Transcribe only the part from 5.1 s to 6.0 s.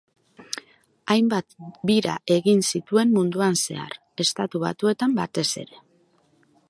batez ere.